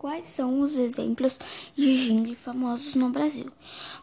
[0.00, 1.38] Quais são os exemplos
[1.76, 3.52] de jingle famosos no Brasil?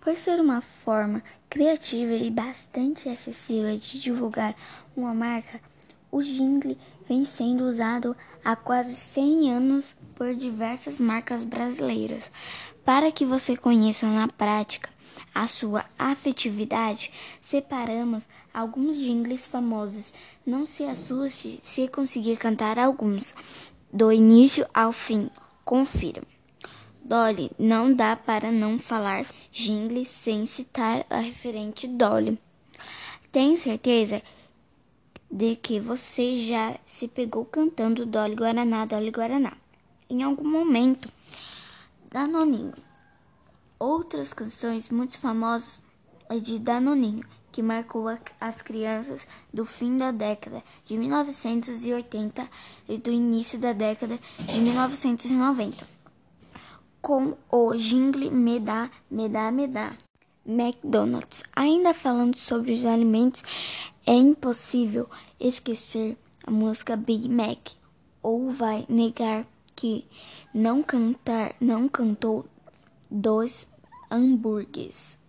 [0.00, 4.54] Por ser uma forma criativa e bastante acessível de divulgar
[4.96, 5.60] uma marca,
[6.08, 9.84] o jingle vem sendo usado há quase 100 anos
[10.14, 12.30] por diversas marcas brasileiras.
[12.84, 14.90] Para que você conheça na prática
[15.34, 17.10] a sua afetividade,
[17.40, 20.14] separamos alguns jingles famosos.
[20.46, 23.34] Não se assuste se conseguir cantar alguns,
[23.92, 25.28] do início ao fim.
[25.70, 26.20] Confira.
[27.00, 32.36] Dolly, não dá para não falar jingle sem citar a referente Dolly.
[33.30, 34.20] Tenho certeza
[35.30, 39.52] de que você já se pegou cantando Dolly Guaraná, Dolly Guaraná.
[40.10, 41.08] Em algum momento,
[42.10, 42.74] Danoninho.
[43.78, 45.84] Outras canções muito famosas
[46.28, 48.06] é de Danoninho, que marcou
[48.40, 52.48] as crianças do fim da década de 1980
[52.88, 55.86] e do início da década de 1990,
[57.00, 59.92] com o jingle Me dá, me dá, me dá.
[60.46, 61.44] McDonald's.
[61.54, 63.42] Ainda falando sobre os alimentos,
[64.06, 67.72] é impossível esquecer a música Big Mac.
[68.22, 70.06] Ou vai negar que
[70.52, 72.46] não cantar, não cantou
[73.10, 73.66] dois
[74.10, 75.19] hambúrgueres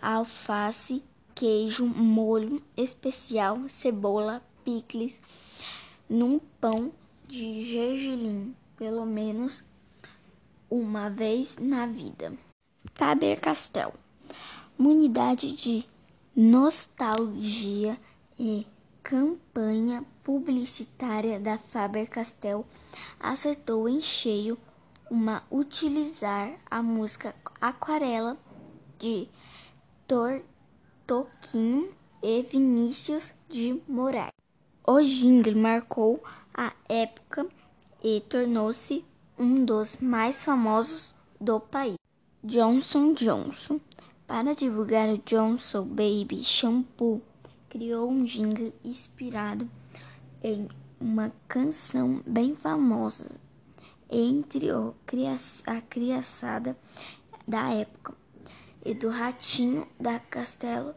[0.00, 1.02] alface,
[1.34, 5.20] queijo, molho especial, cebola, picles,
[6.08, 6.92] num pão
[7.26, 9.62] de gergelim, pelo menos
[10.70, 12.32] uma vez na vida.
[12.94, 13.92] Faber-Castell,
[14.78, 15.84] unidade de
[16.34, 17.98] nostalgia
[18.38, 18.66] e
[19.02, 22.66] campanha publicitária da Faber-Castell
[23.20, 24.58] acertou em cheio
[25.10, 28.36] uma utilizar a música Aquarela
[28.98, 29.28] de
[31.06, 31.90] Toquinho
[32.22, 34.32] e Vinícius de Moraes.
[34.86, 36.22] O jingle marcou
[36.54, 37.46] a época
[38.02, 39.04] e tornou-se
[39.38, 41.96] um dos mais famosos do país.
[42.42, 43.80] Johnson Johnson.
[44.26, 47.22] Para divulgar o Johnson Baby Shampoo,
[47.68, 49.70] criou um jingle inspirado
[50.42, 50.68] em
[51.00, 53.40] uma canção bem famosa
[54.10, 56.76] entre a criançada
[57.46, 58.14] da época
[58.86, 60.94] e do ratinho da castelo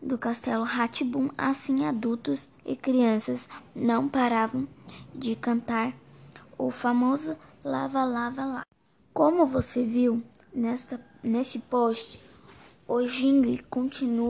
[0.00, 4.68] do castelo Ratibum, assim adultos e crianças não paravam
[5.14, 5.94] de cantar
[6.58, 8.66] o famoso lava lava lá.
[9.12, 10.22] Como você viu
[10.54, 12.20] nesta nesse post,
[12.86, 14.28] o jingle continua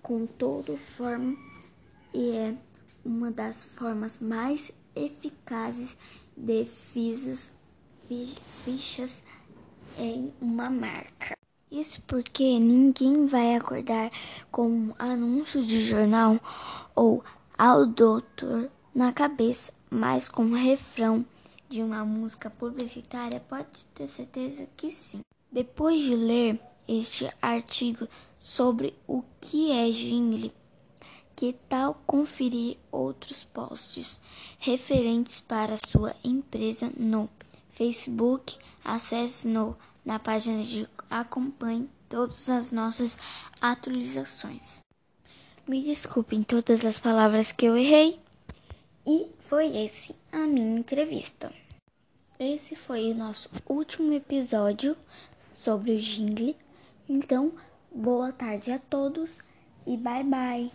[0.00, 1.36] com toda forma
[2.14, 2.56] e é
[3.04, 5.96] uma das formas mais eficazes
[6.36, 7.52] de fichas,
[8.64, 9.22] fichas
[9.98, 11.33] em uma marca.
[11.74, 14.08] Isso porque ninguém vai acordar
[14.48, 16.38] com um anúncio de jornal
[16.94, 17.24] ou
[17.58, 21.26] ao doutor na cabeça, mas com um refrão
[21.68, 25.22] de uma música publicitária pode ter certeza que sim.
[25.50, 28.06] Depois de ler este artigo
[28.38, 30.52] sobre o que é jingle,
[31.34, 34.20] que tal conferir outros posts
[34.60, 37.28] referentes para sua empresa no
[37.70, 38.58] Facebook?
[38.84, 43.18] Acesse no na página de acompanhe todas as nossas
[43.60, 44.82] atualizações.
[45.66, 48.20] Me desculpem todas as palavras que eu errei.
[49.06, 51.52] E foi esse a minha entrevista.
[52.38, 54.96] Esse foi o nosso último episódio
[55.52, 56.56] sobre o jingle.
[57.08, 57.52] Então,
[57.94, 59.40] boa tarde a todos
[59.86, 60.74] e bye bye.